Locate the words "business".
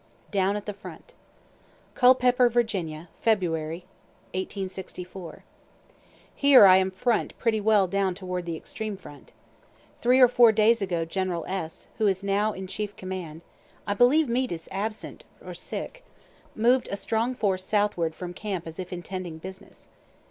19.37-19.87